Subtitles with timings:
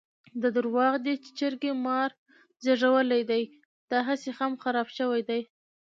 [0.41, 2.09] دا درواغ دي چې چرګې مار
[2.63, 3.43] زېږولی دی؛
[3.91, 5.41] داهسې خم خراپ شوی دی.